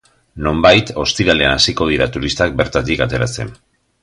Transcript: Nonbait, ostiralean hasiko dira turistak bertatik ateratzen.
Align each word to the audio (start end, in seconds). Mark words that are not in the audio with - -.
Nonbait, 0.45 0.89
ostiralean 1.03 1.53
hasiko 1.57 1.89
dira 1.93 2.09
turistak 2.17 2.57
bertatik 2.63 3.05
ateratzen. 3.09 3.55